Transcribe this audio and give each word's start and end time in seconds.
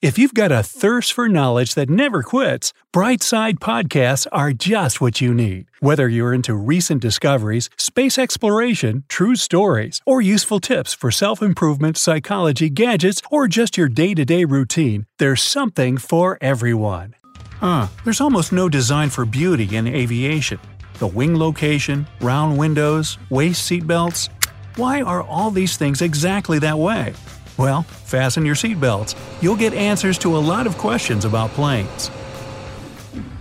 If 0.00 0.16
you've 0.16 0.32
got 0.32 0.52
a 0.52 0.62
thirst 0.62 1.12
for 1.12 1.28
knowledge 1.28 1.74
that 1.74 1.90
never 1.90 2.22
quits, 2.22 2.72
Brightside 2.94 3.58
Podcasts 3.58 4.28
are 4.30 4.52
just 4.52 5.00
what 5.00 5.20
you 5.20 5.34
need. 5.34 5.66
Whether 5.80 6.08
you're 6.08 6.32
into 6.32 6.54
recent 6.54 7.02
discoveries, 7.02 7.68
space 7.76 8.16
exploration, 8.16 9.02
true 9.08 9.34
stories, 9.34 10.00
or 10.06 10.20
useful 10.20 10.60
tips 10.60 10.94
for 10.94 11.10
self 11.10 11.42
improvement, 11.42 11.96
psychology, 11.96 12.70
gadgets, 12.70 13.20
or 13.28 13.48
just 13.48 13.76
your 13.76 13.88
day 13.88 14.14
to 14.14 14.24
day 14.24 14.44
routine, 14.44 15.06
there's 15.18 15.42
something 15.42 15.98
for 15.98 16.38
everyone. 16.40 17.16
Huh, 17.58 17.88
there's 18.04 18.20
almost 18.20 18.52
no 18.52 18.68
design 18.68 19.10
for 19.10 19.24
beauty 19.24 19.76
in 19.76 19.88
aviation. 19.88 20.60
The 21.00 21.08
wing 21.08 21.36
location, 21.36 22.06
round 22.20 22.56
windows, 22.56 23.18
waist 23.30 23.68
seatbelts. 23.68 24.28
Why 24.76 25.02
are 25.02 25.24
all 25.24 25.50
these 25.50 25.76
things 25.76 26.02
exactly 26.02 26.60
that 26.60 26.78
way? 26.78 27.14
Well, 27.58 27.82
fasten 27.82 28.46
your 28.46 28.54
seatbelts. 28.54 29.16
You'll 29.42 29.56
get 29.56 29.74
answers 29.74 30.16
to 30.18 30.36
a 30.36 30.38
lot 30.38 30.66
of 30.66 30.78
questions 30.78 31.24
about 31.24 31.50
planes. 31.50 32.08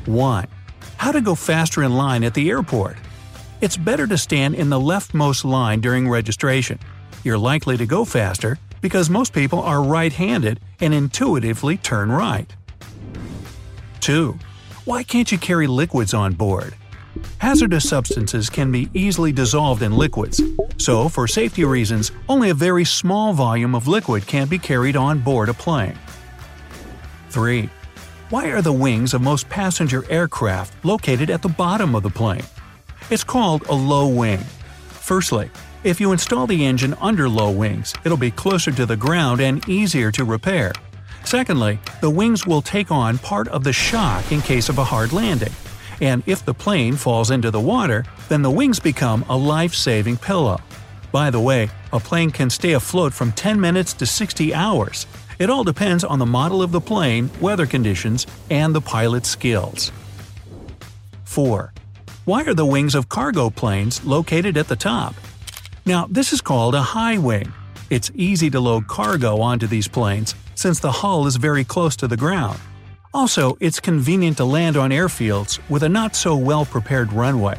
1. 0.05 0.47
How 0.97 1.11
to 1.11 1.21
go 1.21 1.35
faster 1.35 1.83
in 1.83 1.95
line 1.95 2.23
at 2.23 2.33
the 2.33 2.49
airport. 2.49 2.97
It's 3.61 3.77
better 3.77 4.07
to 4.07 4.17
stand 4.17 4.55
in 4.55 4.69
the 4.69 4.79
leftmost 4.79 5.45
line 5.45 5.81
during 5.81 6.09
registration. 6.09 6.79
You're 7.23 7.37
likely 7.37 7.77
to 7.77 7.85
go 7.85 8.05
faster 8.05 8.57
because 8.81 9.09
most 9.09 9.33
people 9.33 9.59
are 9.59 9.83
right 9.83 10.11
handed 10.11 10.59
and 10.79 10.93
intuitively 10.93 11.77
turn 11.77 12.11
right. 12.11 12.51
2. 14.01 14.37
Why 14.85 15.03
can't 15.03 15.31
you 15.31 15.37
carry 15.37 15.67
liquids 15.67 16.13
on 16.13 16.33
board? 16.33 16.73
Hazardous 17.39 17.87
substances 17.87 18.49
can 18.49 18.71
be 18.71 18.89
easily 18.93 19.31
dissolved 19.31 19.81
in 19.81 19.95
liquids, 19.95 20.41
so 20.77 21.09
for 21.09 21.27
safety 21.27 21.63
reasons, 21.63 22.11
only 22.29 22.49
a 22.49 22.53
very 22.53 22.85
small 22.85 23.33
volume 23.33 23.75
of 23.75 23.87
liquid 23.87 24.25
can 24.27 24.47
be 24.47 24.57
carried 24.57 24.95
on 24.95 25.19
board 25.19 25.49
a 25.49 25.53
plane. 25.53 25.97
3. 27.29 27.69
Why 28.29 28.47
are 28.47 28.61
the 28.61 28.73
wings 28.73 29.13
of 29.13 29.21
most 29.21 29.47
passenger 29.49 30.03
aircraft 30.09 30.83
located 30.83 31.29
at 31.29 31.41
the 31.41 31.49
bottom 31.49 31.95
of 31.95 32.03
the 32.03 32.09
plane? 32.09 32.43
It's 33.09 33.23
called 33.23 33.65
a 33.67 33.73
low 33.73 34.07
wing. 34.07 34.39
Firstly, 34.89 35.49
if 35.83 36.01
you 36.01 36.11
install 36.11 36.47
the 36.47 36.65
engine 36.65 36.95
under 36.95 37.29
low 37.29 37.51
wings, 37.51 37.93
it'll 38.03 38.17
be 38.17 38.31
closer 38.31 38.71
to 38.71 38.85
the 38.85 38.97
ground 38.97 39.39
and 39.39 39.67
easier 39.69 40.11
to 40.11 40.25
repair. 40.25 40.73
Secondly, 41.23 41.79
the 42.01 42.09
wings 42.09 42.45
will 42.45 42.61
take 42.61 42.91
on 42.91 43.17
part 43.17 43.47
of 43.49 43.63
the 43.63 43.73
shock 43.73 44.31
in 44.31 44.41
case 44.41 44.69
of 44.69 44.77
a 44.77 44.83
hard 44.83 45.13
landing 45.13 45.53
and 46.01 46.23
if 46.25 46.45
the 46.45 46.53
plane 46.53 46.95
falls 46.95 47.31
into 47.31 47.51
the 47.51 47.59
water, 47.59 48.05
then 48.29 48.41
the 48.41 48.51
wings 48.51 48.79
become 48.79 49.25
a 49.29 49.37
life 49.37 49.73
saving 49.73 50.17
pillow. 50.17 50.59
By 51.11 51.29
the 51.29 51.39
way, 51.39 51.69
a 51.91 51.99
plane 51.99 52.31
can 52.31 52.49
stay 52.49 52.73
afloat 52.73 53.13
from 53.13 53.31
10 53.31 53.59
minutes 53.59 53.93
to 53.93 54.05
60 54.05 54.53
hours. 54.53 55.07
It 55.39 55.49
all 55.49 55.63
depends 55.63 56.03
on 56.03 56.19
the 56.19 56.25
model 56.25 56.61
of 56.61 56.71
the 56.71 56.81
plane, 56.81 57.29
weather 57.41 57.65
conditions, 57.65 58.27
and 58.49 58.73
the 58.75 58.81
pilot's 58.81 59.29
skills. 59.29 59.91
4. 61.23 61.73
Why 62.25 62.43
are 62.43 62.53
the 62.53 62.65
wings 62.65 62.95
of 62.95 63.09
cargo 63.09 63.49
planes 63.49 64.03
located 64.03 64.57
at 64.57 64.67
the 64.67 64.75
top? 64.75 65.15
Now, 65.85 66.07
this 66.09 66.33
is 66.33 66.41
called 66.41 66.75
a 66.75 66.81
high 66.81 67.17
wing. 67.17 67.53
It's 67.89 68.11
easy 68.15 68.49
to 68.49 68.59
load 68.59 68.87
cargo 68.87 69.39
onto 69.39 69.67
these 69.67 69.87
planes 69.87 70.35
since 70.55 70.79
the 70.79 70.91
hull 70.91 71.27
is 71.27 71.37
very 71.37 71.63
close 71.63 71.95
to 71.97 72.07
the 72.07 72.17
ground. 72.17 72.59
Also, 73.17 73.57
it's 73.59 73.79
convenient 73.79 74.37
to 74.37 74.45
land 74.45 74.77
on 74.77 74.91
airfields 74.91 75.59
with 75.71 75.81
a 75.81 75.89
not 75.89 76.15
so 76.15 76.37
well 76.37 76.65
prepared 76.65 77.11
runway. 77.11 77.57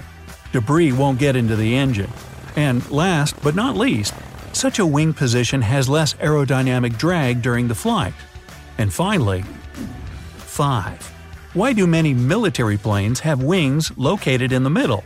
Debris 0.52 0.92
won't 0.92 1.18
get 1.18 1.34
into 1.34 1.56
the 1.56 1.74
engine. 1.74 2.12
And 2.54 2.88
last 2.92 3.34
but 3.42 3.56
not 3.56 3.76
least, 3.76 4.14
such 4.52 4.78
a 4.78 4.86
wing 4.86 5.12
position 5.12 5.60
has 5.62 5.88
less 5.88 6.14
aerodynamic 6.14 6.96
drag 6.96 7.42
during 7.42 7.66
the 7.66 7.74
flight. 7.74 8.14
And 8.78 8.94
finally, 8.94 9.42
5. 10.36 11.02
Why 11.54 11.72
do 11.72 11.88
many 11.88 12.14
military 12.14 12.76
planes 12.76 13.18
have 13.18 13.42
wings 13.42 13.90
located 13.98 14.52
in 14.52 14.62
the 14.62 14.70
middle? 14.70 15.02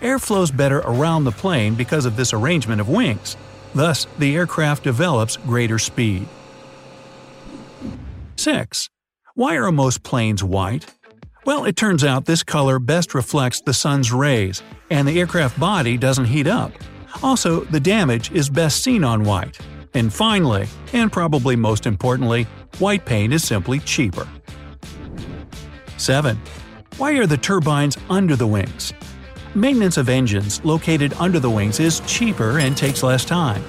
Air 0.00 0.20
flows 0.20 0.52
better 0.52 0.78
around 0.78 1.24
the 1.24 1.32
plane 1.32 1.74
because 1.74 2.06
of 2.06 2.14
this 2.14 2.32
arrangement 2.32 2.80
of 2.80 2.88
wings. 2.88 3.36
Thus, 3.74 4.06
the 4.16 4.36
aircraft 4.36 4.84
develops 4.84 5.38
greater 5.38 5.80
speed. 5.80 6.28
6. 8.36 8.88
Why 9.34 9.56
are 9.56 9.72
most 9.72 10.02
planes 10.02 10.44
white? 10.44 10.92
Well, 11.46 11.64
it 11.64 11.74
turns 11.74 12.04
out 12.04 12.26
this 12.26 12.42
color 12.42 12.78
best 12.78 13.14
reflects 13.14 13.62
the 13.62 13.72
sun's 13.72 14.12
rays, 14.12 14.62
and 14.90 15.08
the 15.08 15.18
aircraft 15.18 15.58
body 15.58 15.96
doesn't 15.96 16.26
heat 16.26 16.46
up. 16.46 16.70
Also, 17.22 17.60
the 17.60 17.80
damage 17.80 18.30
is 18.32 18.50
best 18.50 18.82
seen 18.82 19.02
on 19.02 19.24
white. 19.24 19.58
And 19.94 20.12
finally, 20.12 20.68
and 20.92 21.10
probably 21.10 21.56
most 21.56 21.86
importantly, 21.86 22.46
white 22.78 23.06
paint 23.06 23.32
is 23.32 23.42
simply 23.42 23.78
cheaper. 23.78 24.28
7. 25.96 26.38
Why 26.98 27.12
are 27.12 27.26
the 27.26 27.38
turbines 27.38 27.96
under 28.10 28.36
the 28.36 28.46
wings? 28.46 28.92
Maintenance 29.54 29.96
of 29.96 30.10
engines 30.10 30.62
located 30.62 31.14
under 31.18 31.40
the 31.40 31.50
wings 31.50 31.80
is 31.80 32.00
cheaper 32.00 32.58
and 32.58 32.76
takes 32.76 33.02
less 33.02 33.24
time. 33.24 33.64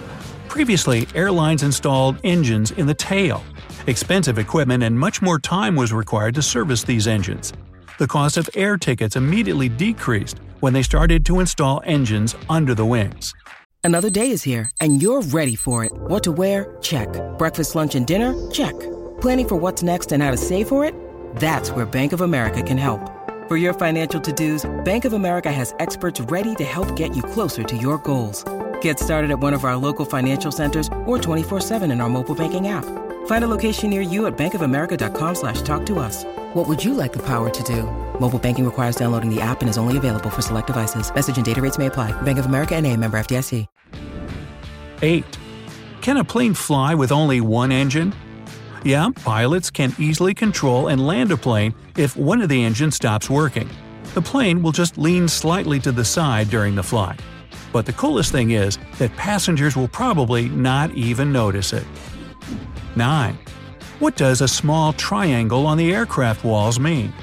Previously, 0.49 1.07
airlines 1.15 1.63
installed 1.63 2.17
engines 2.25 2.71
in 2.71 2.85
the 2.85 2.93
tail, 2.93 3.45
Expensive 3.85 4.39
equipment 4.39 4.81
and 4.81 4.97
much 4.97 5.21
more 5.21 5.37
time 5.37 5.75
was 5.75 5.91
required 5.91 6.35
to 6.35 6.41
service 6.41 6.83
these 6.83 7.05
engines. 7.05 7.51
The 7.99 8.07
cost 8.07 8.37
of 8.37 8.49
air 8.55 8.77
tickets 8.77 9.17
immediately 9.17 9.67
decreased 9.67 10.37
when 10.61 10.71
they 10.71 10.83
started 10.83 11.25
to 11.25 11.41
install 11.41 11.81
engines 11.85 12.33
under 12.49 12.73
the 12.73 12.85
wings. 12.85 13.33
Another 13.83 14.09
day 14.09 14.31
is 14.31 14.41
here, 14.41 14.71
and 14.79 15.01
you're 15.01 15.21
ready 15.21 15.55
for 15.55 15.83
it. 15.83 15.91
What 15.91 16.23
to 16.23 16.31
wear? 16.31 16.77
Check. 16.81 17.09
Breakfast, 17.37 17.75
lunch, 17.75 17.95
and 17.95 18.07
dinner? 18.07 18.33
Check. 18.49 18.73
Planning 19.19 19.49
for 19.49 19.55
what's 19.57 19.83
next 19.83 20.13
and 20.13 20.23
how 20.23 20.31
to 20.31 20.37
save 20.37 20.69
for 20.69 20.85
it? 20.85 20.95
That's 21.35 21.69
where 21.71 21.85
Bank 21.85 22.13
of 22.13 22.21
America 22.21 22.63
can 22.63 22.77
help. 22.77 23.01
For 23.49 23.57
your 23.57 23.73
financial 23.73 24.21
to-dos, 24.21 24.63
Bank 24.85 25.03
of 25.03 25.11
America 25.11 25.51
has 25.51 25.75
experts 25.79 26.21
ready 26.21 26.55
to 26.55 26.63
help 26.63 26.95
get 26.95 27.17
you 27.17 27.21
closer 27.21 27.63
to 27.63 27.75
your 27.75 27.97
goals. 27.97 28.45
Get 28.79 28.97
started 28.97 29.31
at 29.31 29.39
one 29.39 29.53
of 29.53 29.65
our 29.65 29.75
local 29.75 30.05
financial 30.05 30.53
centers 30.53 30.87
or 31.05 31.17
24-7 31.17 31.91
in 31.91 31.99
our 31.99 32.07
mobile 32.09 32.35
banking 32.35 32.69
app. 32.69 32.85
Find 33.25 33.43
a 33.43 33.47
location 33.49 33.89
near 33.89 34.01
you 34.01 34.27
at 34.27 34.37
bankofamerica.com 34.37 35.35
slash 35.35 35.61
talk 35.63 35.85
to 35.87 35.99
us. 35.99 36.23
What 36.53 36.69
would 36.69 36.81
you 36.81 36.93
like 36.93 37.11
the 37.11 37.25
power 37.25 37.49
to 37.49 37.63
do? 37.63 37.83
Mobile 38.17 38.39
banking 38.39 38.63
requires 38.63 38.95
downloading 38.95 39.29
the 39.29 39.41
app 39.41 39.59
and 39.59 39.69
is 39.69 39.77
only 39.77 39.97
available 39.97 40.29
for 40.29 40.41
select 40.41 40.67
devices. 40.67 41.13
Message 41.13 41.35
and 41.35 41.45
data 41.45 41.61
rates 41.61 41.77
may 41.77 41.87
apply. 41.87 42.13
Bank 42.21 42.39
of 42.39 42.45
America 42.45 42.75
and 42.75 42.87
a 42.87 42.95
member 42.95 43.17
FDIC. 43.17 43.67
8. 45.01 45.37
Can 46.01 46.17
a 46.17 46.23
plane 46.23 46.53
fly 46.53 46.95
with 46.95 47.11
only 47.11 47.41
one 47.41 47.71
engine? 47.71 48.13
Yeah, 48.85 49.09
pilots 49.15 49.69
can 49.69 49.93
easily 49.99 50.33
control 50.33 50.87
and 50.87 51.05
land 51.05 51.31
a 51.31 51.37
plane 51.37 51.73
if 51.97 52.15
one 52.15 52.41
of 52.41 52.47
the 52.47 52.63
engines 52.63 52.95
stops 52.95 53.29
working. 53.29 53.69
The 54.13 54.21
plane 54.21 54.61
will 54.61 54.71
just 54.71 54.97
lean 54.97 55.27
slightly 55.27 55.79
to 55.81 55.91
the 55.91 56.05
side 56.05 56.49
during 56.49 56.75
the 56.75 56.83
flight. 56.83 57.19
But 57.73 57.85
the 57.85 57.93
coolest 57.93 58.31
thing 58.31 58.51
is 58.51 58.77
that 58.97 59.15
passengers 59.17 59.75
will 59.75 59.87
probably 59.87 60.47
not 60.49 60.91
even 60.91 61.33
notice 61.33 61.73
it. 61.73 61.85
9. 62.95 63.37
What 63.99 64.15
does 64.15 64.41
a 64.41 64.47
small 64.47 64.93
triangle 64.93 65.65
on 65.65 65.77
the 65.77 65.93
aircraft 65.93 66.43
walls 66.43 66.79
mean? 66.79 67.13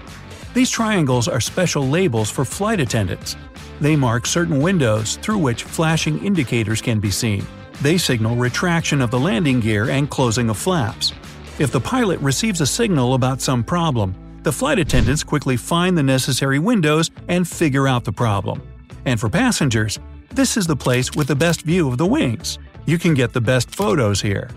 These 0.55 0.71
triangles 0.71 1.29
are 1.29 1.41
special 1.41 1.87
labels 1.87 2.31
for 2.31 2.45
flight 2.45 2.81
attendants. 2.81 3.37
They 3.81 3.97
mark 3.97 4.27
certain 4.27 4.61
windows 4.61 5.17
through 5.17 5.39
which 5.39 5.65
flashing 5.65 6.25
indicators 6.25 6.83
can 6.83 7.01
be 7.01 7.11
seen. 7.11 7.47
They 7.83 7.99
signal 7.99 8.37
retraction 8.37 9.01
of 9.01 9.11
the 9.11 9.19
landing 9.19 9.61
gear 9.61 9.91
and 9.91 10.11
closing 10.11 10.51
of 10.51 10.59
flaps. 10.59 11.13
If 11.59 11.71
the 11.71 11.81
pilot 11.81 12.21
receives 12.21 12.61
a 12.61 12.67
signal 12.67 13.15
about 13.15 13.41
some 13.41 13.63
problem, 13.63 14.15
the 14.43 14.53
flight 14.53 14.79
attendants 14.79 15.23
quickly 15.23 15.57
find 15.57 15.97
the 15.97 16.03
necessary 16.03 16.59
windows 16.59 17.11
and 17.29 17.47
figure 17.47 17.87
out 17.87 18.05
the 18.05 18.13
problem. 18.13 18.63
And 19.05 19.21
for 19.21 19.29
passengers, 19.29 19.99
this 20.31 20.57
is 20.57 20.67
the 20.67 20.77
place 20.77 21.15
with 21.15 21.27
the 21.27 21.37
best 21.37 21.63
view 21.63 21.89
of 21.89 21.99
the 21.99 22.07
wings. 22.07 22.59
You 22.87 22.99
can 22.99 23.15
get 23.15 23.33
the 23.33 23.41
best 23.41 23.75
photos 23.75 24.21
here. 24.21 24.49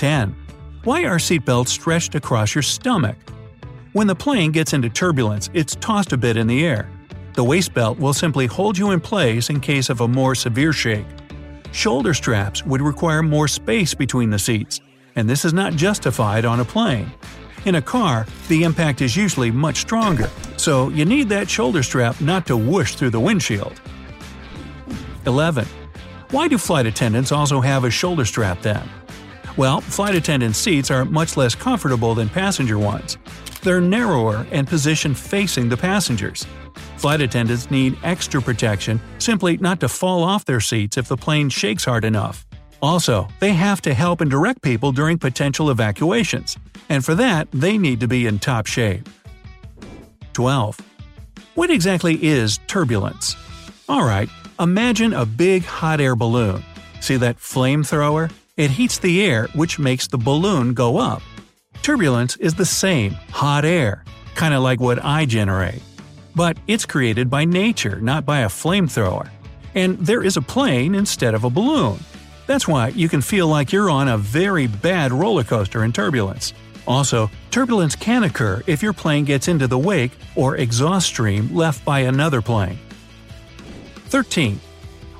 10. 0.00 0.34
Why 0.84 1.04
are 1.04 1.18
seatbelts 1.18 1.68
stretched 1.68 2.14
across 2.14 2.54
your 2.54 2.62
stomach? 2.62 3.18
When 3.92 4.06
the 4.06 4.14
plane 4.14 4.50
gets 4.50 4.72
into 4.72 4.88
turbulence, 4.88 5.50
it's 5.52 5.76
tossed 5.76 6.14
a 6.14 6.16
bit 6.16 6.38
in 6.38 6.46
the 6.46 6.64
air. 6.64 6.90
The 7.34 7.44
waist 7.44 7.74
belt 7.74 7.98
will 7.98 8.14
simply 8.14 8.46
hold 8.46 8.78
you 8.78 8.92
in 8.92 9.00
place 9.00 9.50
in 9.50 9.60
case 9.60 9.90
of 9.90 10.00
a 10.00 10.08
more 10.08 10.34
severe 10.34 10.72
shake. 10.72 11.04
Shoulder 11.72 12.14
straps 12.14 12.64
would 12.64 12.80
require 12.80 13.22
more 13.22 13.46
space 13.46 13.92
between 13.92 14.30
the 14.30 14.38
seats, 14.38 14.80
and 15.16 15.28
this 15.28 15.44
is 15.44 15.52
not 15.52 15.74
justified 15.74 16.46
on 16.46 16.60
a 16.60 16.64
plane. 16.64 17.12
In 17.66 17.74
a 17.74 17.82
car, 17.82 18.26
the 18.48 18.62
impact 18.62 19.02
is 19.02 19.14
usually 19.14 19.50
much 19.50 19.80
stronger, 19.82 20.30
so 20.56 20.88
you 20.88 21.04
need 21.04 21.28
that 21.28 21.50
shoulder 21.50 21.82
strap 21.82 22.18
not 22.22 22.46
to 22.46 22.56
whoosh 22.56 22.94
through 22.94 23.10
the 23.10 23.20
windshield. 23.20 23.78
11. 25.26 25.66
Why 26.30 26.48
do 26.48 26.56
flight 26.56 26.86
attendants 26.86 27.32
also 27.32 27.60
have 27.60 27.84
a 27.84 27.90
shoulder 27.90 28.24
strap 28.24 28.62
then? 28.62 28.88
Well, 29.56 29.80
flight 29.80 30.14
attendant 30.14 30.56
seats 30.56 30.90
are 30.90 31.04
much 31.04 31.36
less 31.36 31.54
comfortable 31.54 32.14
than 32.14 32.28
passenger 32.28 32.78
ones. 32.78 33.18
They're 33.62 33.80
narrower 33.80 34.46
and 34.50 34.66
positioned 34.66 35.18
facing 35.18 35.68
the 35.68 35.76
passengers. 35.76 36.46
Flight 36.96 37.20
attendants 37.20 37.70
need 37.70 37.98
extra 38.02 38.40
protection 38.40 39.00
simply 39.18 39.56
not 39.56 39.80
to 39.80 39.88
fall 39.88 40.22
off 40.22 40.44
their 40.44 40.60
seats 40.60 40.96
if 40.96 41.08
the 41.08 41.16
plane 41.16 41.48
shakes 41.48 41.84
hard 41.84 42.04
enough. 42.04 42.46
Also, 42.82 43.28
they 43.40 43.52
have 43.52 43.82
to 43.82 43.92
help 43.92 44.20
and 44.20 44.30
direct 44.30 44.62
people 44.62 44.92
during 44.92 45.18
potential 45.18 45.70
evacuations, 45.70 46.56
and 46.88 47.04
for 47.04 47.14
that, 47.14 47.48
they 47.52 47.76
need 47.76 48.00
to 48.00 48.08
be 48.08 48.26
in 48.26 48.38
top 48.38 48.66
shape. 48.66 49.08
12. 50.32 50.78
What 51.54 51.70
exactly 51.70 52.22
is 52.22 52.58
turbulence? 52.66 53.36
Alright, 53.88 54.30
imagine 54.58 55.12
a 55.12 55.26
big 55.26 55.64
hot 55.64 56.00
air 56.00 56.16
balloon. 56.16 56.62
See 57.00 57.16
that 57.16 57.36
flamethrower? 57.36 58.30
It 58.60 58.70
heats 58.70 58.98
the 58.98 59.22
air, 59.22 59.48
which 59.54 59.78
makes 59.78 60.06
the 60.06 60.18
balloon 60.18 60.74
go 60.74 60.98
up. 60.98 61.22
Turbulence 61.80 62.36
is 62.36 62.52
the 62.52 62.66
same, 62.66 63.12
hot 63.30 63.64
air, 63.64 64.04
kinda 64.36 64.60
like 64.60 64.78
what 64.80 65.02
I 65.02 65.24
generate. 65.24 65.80
But 66.36 66.58
it's 66.66 66.84
created 66.84 67.30
by 67.30 67.46
nature, 67.46 67.98
not 68.02 68.26
by 68.26 68.40
a 68.40 68.50
flamethrower. 68.50 69.30
And 69.74 69.98
there 69.98 70.22
is 70.22 70.36
a 70.36 70.42
plane 70.42 70.94
instead 70.94 71.32
of 71.32 71.44
a 71.44 71.48
balloon. 71.48 72.04
That's 72.46 72.68
why 72.68 72.88
you 72.88 73.08
can 73.08 73.22
feel 73.22 73.48
like 73.48 73.72
you're 73.72 73.88
on 73.88 74.08
a 74.08 74.18
very 74.18 74.66
bad 74.66 75.10
roller 75.10 75.42
coaster 75.42 75.82
in 75.82 75.90
turbulence. 75.90 76.52
Also, 76.86 77.30
turbulence 77.50 77.96
can 77.96 78.24
occur 78.24 78.62
if 78.66 78.82
your 78.82 78.92
plane 78.92 79.24
gets 79.24 79.48
into 79.48 79.68
the 79.68 79.78
wake 79.78 80.12
or 80.36 80.56
exhaust 80.56 81.06
stream 81.06 81.48
left 81.56 81.82
by 81.86 82.00
another 82.00 82.42
plane. 82.42 82.78
13. 84.10 84.60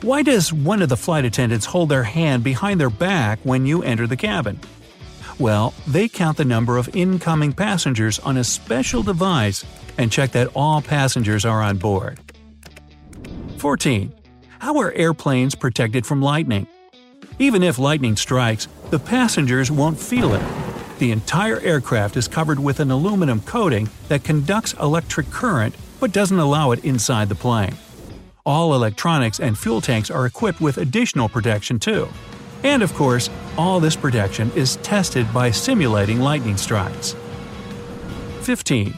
Why 0.02 0.22
does 0.22 0.50
one 0.50 0.80
of 0.80 0.88
the 0.88 0.96
flight 0.96 1.26
attendants 1.26 1.66
hold 1.66 1.90
their 1.90 2.04
hand 2.04 2.42
behind 2.42 2.80
their 2.80 2.88
back 2.88 3.38
when 3.42 3.66
you 3.66 3.82
enter 3.82 4.06
the 4.06 4.16
cabin? 4.16 4.58
Well, 5.38 5.74
they 5.86 6.08
count 6.08 6.38
the 6.38 6.44
number 6.46 6.78
of 6.78 6.96
incoming 6.96 7.52
passengers 7.52 8.18
on 8.18 8.38
a 8.38 8.44
special 8.44 9.02
device 9.02 9.62
and 9.98 10.10
check 10.10 10.30
that 10.32 10.48
all 10.54 10.80
passengers 10.80 11.44
are 11.44 11.60
on 11.60 11.76
board. 11.76 12.18
14. 13.58 14.10
How 14.58 14.78
are 14.78 14.90
airplanes 14.92 15.54
protected 15.54 16.06
from 16.06 16.22
lightning? 16.22 16.66
Even 17.38 17.62
if 17.62 17.78
lightning 17.78 18.16
strikes, 18.16 18.68
the 18.88 18.98
passengers 18.98 19.70
won't 19.70 20.00
feel 20.00 20.32
it. 20.32 20.42
The 20.98 21.12
entire 21.12 21.60
aircraft 21.60 22.16
is 22.16 22.26
covered 22.26 22.58
with 22.58 22.80
an 22.80 22.90
aluminum 22.90 23.42
coating 23.42 23.90
that 24.08 24.24
conducts 24.24 24.72
electric 24.80 25.28
current 25.30 25.74
but 26.00 26.12
doesn't 26.12 26.38
allow 26.38 26.70
it 26.70 26.86
inside 26.86 27.28
the 27.28 27.34
plane. 27.34 27.76
All 28.46 28.74
electronics 28.74 29.38
and 29.38 29.58
fuel 29.58 29.80
tanks 29.80 30.10
are 30.10 30.24
equipped 30.24 30.60
with 30.60 30.78
additional 30.78 31.28
protection 31.28 31.78
too. 31.78 32.08
And 32.64 32.82
of 32.82 32.94
course, 32.94 33.28
all 33.58 33.80
this 33.80 33.96
protection 33.96 34.50
is 34.52 34.76
tested 34.76 35.32
by 35.32 35.50
simulating 35.50 36.20
lightning 36.20 36.56
strikes. 36.56 37.14
15. 38.40 38.94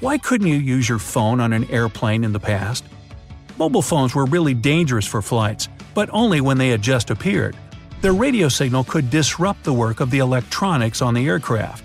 Why 0.00 0.16
couldn't 0.16 0.46
you 0.46 0.56
use 0.56 0.88
your 0.88 0.98
phone 0.98 1.40
on 1.40 1.52
an 1.52 1.70
airplane 1.70 2.24
in 2.24 2.32
the 2.32 2.40
past? 2.40 2.84
Mobile 3.58 3.82
phones 3.82 4.14
were 4.14 4.24
really 4.24 4.54
dangerous 4.54 5.06
for 5.06 5.20
flights, 5.20 5.68
but 5.92 6.08
only 6.12 6.40
when 6.40 6.56
they 6.56 6.70
had 6.70 6.80
just 6.80 7.10
appeared. 7.10 7.56
Their 8.00 8.14
radio 8.14 8.48
signal 8.48 8.84
could 8.84 9.10
disrupt 9.10 9.62
the 9.62 9.74
work 9.74 10.00
of 10.00 10.10
the 10.10 10.20
electronics 10.20 11.02
on 11.02 11.12
the 11.12 11.26
aircraft. 11.26 11.84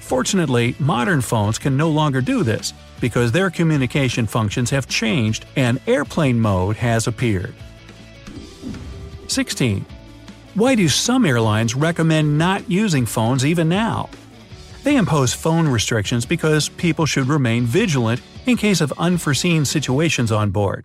Fortunately, 0.00 0.76
modern 0.78 1.22
phones 1.22 1.58
can 1.58 1.78
no 1.78 1.88
longer 1.88 2.20
do 2.20 2.42
this 2.42 2.74
because 3.00 3.32
their 3.32 3.50
communication 3.50 4.26
functions 4.26 4.70
have 4.70 4.86
changed 4.86 5.46
and 5.56 5.80
airplane 5.86 6.40
mode 6.40 6.76
has 6.76 7.06
appeared. 7.06 7.54
16. 9.28 9.84
Why 10.54 10.74
do 10.74 10.88
some 10.88 11.26
airlines 11.26 11.74
recommend 11.74 12.38
not 12.38 12.70
using 12.70 13.04
phones 13.04 13.44
even 13.44 13.68
now? 13.68 14.08
They 14.84 14.96
impose 14.96 15.34
phone 15.34 15.68
restrictions 15.68 16.24
because 16.24 16.68
people 16.68 17.06
should 17.06 17.26
remain 17.26 17.64
vigilant 17.64 18.22
in 18.46 18.56
case 18.56 18.80
of 18.80 18.92
unforeseen 18.98 19.64
situations 19.64 20.30
on 20.30 20.50
board. 20.50 20.84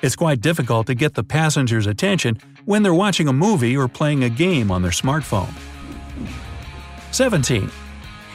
It's 0.00 0.16
quite 0.16 0.40
difficult 0.40 0.86
to 0.88 0.94
get 0.94 1.14
the 1.14 1.22
passengers' 1.22 1.86
attention 1.86 2.40
when 2.64 2.82
they're 2.82 2.94
watching 2.94 3.28
a 3.28 3.32
movie 3.32 3.76
or 3.76 3.86
playing 3.88 4.24
a 4.24 4.30
game 4.30 4.70
on 4.70 4.82
their 4.82 4.90
smartphone. 4.90 5.52
17. 7.12 7.70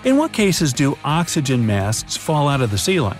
In 0.03 0.17
what 0.17 0.31
cases 0.31 0.73
do 0.73 0.97
oxygen 1.03 1.65
masks 1.65 2.15
fall 2.15 2.47
out 2.47 2.61
of 2.61 2.71
the 2.71 2.77
ceiling? 2.77 3.17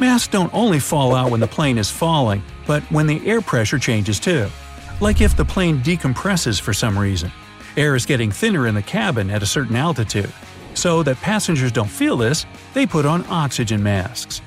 Masks 0.00 0.28
don't 0.28 0.52
only 0.52 0.80
fall 0.80 1.14
out 1.14 1.30
when 1.30 1.40
the 1.40 1.46
plane 1.46 1.78
is 1.78 1.90
falling, 1.90 2.42
but 2.66 2.82
when 2.90 3.06
the 3.06 3.24
air 3.26 3.40
pressure 3.40 3.78
changes 3.78 4.18
too 4.18 4.48
like 5.00 5.20
if 5.20 5.36
the 5.36 5.44
plane 5.44 5.78
decompresses 5.80 6.60
for 6.60 6.72
some 6.72 6.98
reason. 6.98 7.30
Air 7.76 7.94
is 7.94 8.06
getting 8.06 8.30
thinner 8.30 8.66
in 8.66 8.74
the 8.74 8.82
cabin 8.82 9.30
at 9.30 9.42
a 9.42 9.46
certain 9.46 9.76
altitude. 9.76 10.32
So 10.74 11.02
that 11.02 11.16
passengers 11.18 11.72
don't 11.72 11.90
feel 11.90 12.16
this, 12.16 12.46
they 12.72 12.86
put 12.86 13.06
on 13.06 13.24
oxygen 13.28 13.82
masks. 13.82 14.40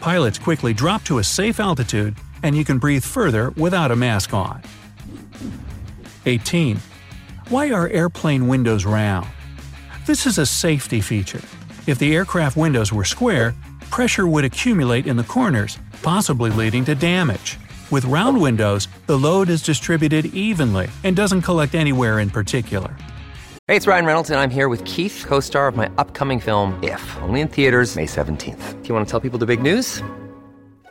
Pilots 0.00 0.38
quickly 0.38 0.72
drop 0.72 1.04
to 1.04 1.18
a 1.18 1.24
safe 1.24 1.60
altitude 1.60 2.16
and 2.42 2.56
you 2.56 2.64
can 2.64 2.78
breathe 2.78 3.04
further 3.04 3.50
without 3.50 3.90
a 3.90 3.96
mask 3.96 4.32
on. 4.32 4.62
18. 6.26 6.78
Why 7.48 7.70
are 7.70 7.88
airplane 7.88 8.48
windows 8.48 8.84
round? 8.84 9.26
This 10.08 10.24
is 10.24 10.38
a 10.38 10.46
safety 10.46 11.02
feature. 11.02 11.42
If 11.86 11.98
the 11.98 12.16
aircraft 12.16 12.56
windows 12.56 12.90
were 12.90 13.04
square, 13.04 13.54
pressure 13.90 14.26
would 14.26 14.42
accumulate 14.42 15.06
in 15.06 15.18
the 15.18 15.22
corners, 15.22 15.78
possibly 16.00 16.50
leading 16.50 16.82
to 16.86 16.94
damage. 16.94 17.58
With 17.90 18.06
round 18.06 18.40
windows, 18.40 18.88
the 19.04 19.18
load 19.18 19.50
is 19.50 19.60
distributed 19.60 20.24
evenly 20.34 20.88
and 21.04 21.14
doesn't 21.14 21.42
collect 21.42 21.74
anywhere 21.74 22.20
in 22.20 22.30
particular. 22.30 22.96
Hey, 23.66 23.76
it's 23.76 23.86
Ryan 23.86 24.06
Reynolds, 24.06 24.30
and 24.30 24.40
I'm 24.40 24.48
here 24.48 24.70
with 24.70 24.82
Keith, 24.86 25.26
co 25.28 25.40
star 25.40 25.68
of 25.68 25.76
my 25.76 25.90
upcoming 25.98 26.40
film, 26.40 26.82
If, 26.82 27.02
only 27.20 27.42
in 27.42 27.48
theaters, 27.48 27.94
May 27.94 28.06
17th. 28.06 28.82
Do 28.82 28.88
you 28.88 28.94
want 28.94 29.06
to 29.06 29.10
tell 29.10 29.20
people 29.20 29.38
the 29.38 29.44
big 29.44 29.60
news? 29.60 30.02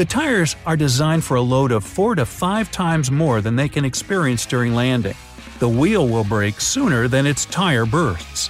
The 0.00 0.06
tires 0.06 0.56
are 0.64 0.78
designed 0.78 1.24
for 1.24 1.34
a 1.34 1.42
load 1.42 1.72
of 1.72 1.84
4 1.84 2.14
to 2.14 2.24
5 2.24 2.70
times 2.70 3.10
more 3.10 3.42
than 3.42 3.54
they 3.54 3.68
can 3.68 3.84
experience 3.84 4.46
during 4.46 4.74
landing. 4.74 5.14
The 5.58 5.68
wheel 5.68 6.08
will 6.08 6.24
break 6.24 6.58
sooner 6.58 7.06
than 7.06 7.26
its 7.26 7.44
tire 7.44 7.84
bursts. 7.84 8.48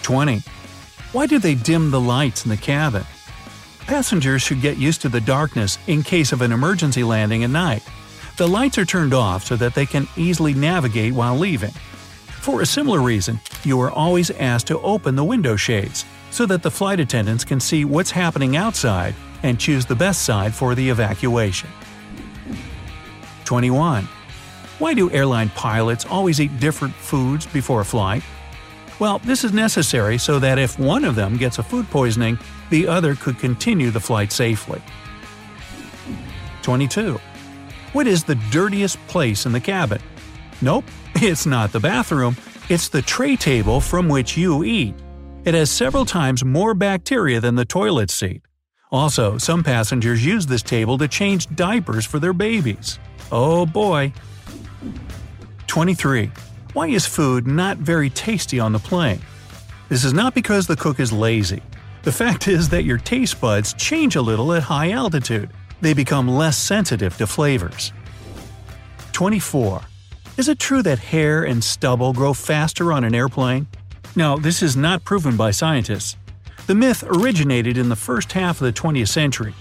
20. 0.00 0.42
Why 1.12 1.26
do 1.26 1.38
they 1.38 1.54
dim 1.54 1.90
the 1.90 2.00
lights 2.00 2.46
in 2.46 2.48
the 2.48 2.56
cabin? 2.56 3.04
Passengers 3.80 4.40
should 4.40 4.62
get 4.62 4.78
used 4.78 5.02
to 5.02 5.10
the 5.10 5.20
darkness 5.20 5.76
in 5.86 6.02
case 6.02 6.32
of 6.32 6.40
an 6.40 6.50
emergency 6.50 7.04
landing 7.04 7.44
at 7.44 7.50
night. 7.50 7.82
The 8.38 8.48
lights 8.48 8.78
are 8.78 8.86
turned 8.86 9.12
off 9.12 9.44
so 9.44 9.56
that 9.56 9.74
they 9.74 9.84
can 9.84 10.08
easily 10.16 10.54
navigate 10.54 11.12
while 11.12 11.36
leaving. 11.36 11.72
For 12.40 12.62
a 12.62 12.66
similar 12.66 13.02
reason, 13.02 13.38
you 13.64 13.78
are 13.82 13.90
always 13.90 14.30
asked 14.30 14.68
to 14.68 14.80
open 14.80 15.14
the 15.14 15.24
window 15.24 15.56
shades 15.56 16.06
so 16.30 16.46
that 16.46 16.62
the 16.62 16.70
flight 16.70 17.00
attendants 17.00 17.44
can 17.44 17.60
see 17.60 17.84
what's 17.84 18.12
happening 18.12 18.56
outside 18.56 19.14
and 19.42 19.58
choose 19.58 19.86
the 19.86 19.94
best 19.94 20.22
side 20.22 20.54
for 20.54 20.74
the 20.74 20.88
evacuation. 20.88 21.68
21. 23.44 24.04
Why 24.78 24.94
do 24.94 25.10
airline 25.10 25.50
pilots 25.50 26.04
always 26.04 26.40
eat 26.40 26.58
different 26.58 26.94
foods 26.94 27.46
before 27.46 27.82
a 27.82 27.84
flight? 27.84 28.22
Well, 28.98 29.18
this 29.20 29.44
is 29.44 29.52
necessary 29.52 30.18
so 30.18 30.38
that 30.38 30.58
if 30.58 30.78
one 30.78 31.04
of 31.04 31.14
them 31.14 31.36
gets 31.36 31.58
a 31.58 31.62
food 31.62 31.88
poisoning, 31.90 32.38
the 32.70 32.86
other 32.86 33.14
could 33.14 33.38
continue 33.38 33.90
the 33.90 34.00
flight 34.00 34.32
safely. 34.32 34.80
22. 36.62 37.20
What 37.92 38.06
is 38.06 38.24
the 38.24 38.36
dirtiest 38.50 38.98
place 39.06 39.44
in 39.44 39.52
the 39.52 39.60
cabin? 39.60 40.00
Nope, 40.60 40.84
it's 41.16 41.46
not 41.46 41.72
the 41.72 41.80
bathroom, 41.80 42.36
it's 42.68 42.88
the 42.88 43.02
tray 43.02 43.36
table 43.36 43.80
from 43.80 44.08
which 44.08 44.36
you 44.36 44.64
eat. 44.64 44.94
It 45.44 45.54
has 45.54 45.70
several 45.70 46.04
times 46.04 46.44
more 46.44 46.72
bacteria 46.72 47.40
than 47.40 47.56
the 47.56 47.64
toilet 47.64 48.10
seat. 48.10 48.42
Also, 48.92 49.38
some 49.38 49.64
passengers 49.64 50.24
use 50.24 50.46
this 50.46 50.62
table 50.62 50.98
to 50.98 51.08
change 51.08 51.48
diapers 51.56 52.04
for 52.04 52.18
their 52.18 52.34
babies. 52.34 52.98
Oh 53.32 53.64
boy. 53.64 54.12
23. 55.66 56.30
Why 56.74 56.88
is 56.88 57.06
food 57.06 57.46
not 57.46 57.78
very 57.78 58.10
tasty 58.10 58.60
on 58.60 58.72
the 58.72 58.78
plane? 58.78 59.20
This 59.88 60.04
is 60.04 60.12
not 60.12 60.34
because 60.34 60.66
the 60.66 60.76
cook 60.76 61.00
is 61.00 61.12
lazy. 61.12 61.62
The 62.02 62.12
fact 62.12 62.48
is 62.48 62.68
that 62.68 62.84
your 62.84 62.98
taste 62.98 63.40
buds 63.40 63.72
change 63.74 64.16
a 64.16 64.22
little 64.22 64.52
at 64.52 64.62
high 64.62 64.90
altitude. 64.90 65.48
They 65.80 65.94
become 65.94 66.28
less 66.28 66.58
sensitive 66.58 67.16
to 67.16 67.26
flavors. 67.26 67.92
24. 69.12 69.80
Is 70.36 70.48
it 70.48 70.58
true 70.58 70.82
that 70.82 70.98
hair 70.98 71.44
and 71.44 71.62
stubble 71.64 72.12
grow 72.12 72.34
faster 72.34 72.92
on 72.92 73.04
an 73.04 73.14
airplane? 73.14 73.66
Now, 74.16 74.36
this 74.36 74.62
is 74.62 74.76
not 74.76 75.04
proven 75.04 75.36
by 75.36 75.50
scientists. 75.50 76.16
The 76.66 76.74
myth 76.74 77.02
originated 77.06 77.76
in 77.76 77.88
the 77.88 77.96
first 77.96 78.32
half 78.32 78.60
of 78.60 78.64
the 78.64 78.72
20th 78.72 79.08
century. 79.08 79.54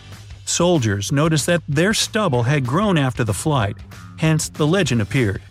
Soldiers 0.46 1.12
noticed 1.12 1.46
that 1.48 1.64
their 1.68 1.94
stubble 1.94 2.44
had 2.44 2.66
grown 2.66 2.98
after 2.98 3.24
the 3.24 3.34
flight, 3.34 3.76
hence 4.18 4.50
the 4.50 4.68
legend 4.68 5.02
appeared. 5.02 5.42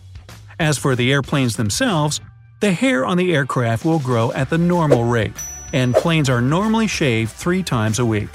As 0.59 0.78
for 0.78 0.95
the 0.95 1.11
airplanes 1.11 1.57
themselves, 1.57 2.21
the 2.61 2.73
hair 2.73 3.04
on 3.04 3.16
the 3.16 3.35
aircraft 3.35 3.85
will 3.85 3.99
grow 3.99 4.30
at 4.33 4.50
the 4.50 4.59
normal 4.59 5.04
rate, 5.04 5.33
and 5.73 5.95
planes 5.95 6.28
are 6.28 6.42
normally 6.42 6.87
shaved 6.87 7.33
three 7.33 7.62
times 7.62 7.99
a 7.99 8.04
week. 8.04 8.28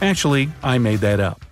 Actually, 0.00 0.48
I 0.62 0.78
made 0.78 1.00
that 1.00 1.20
up. 1.20 1.44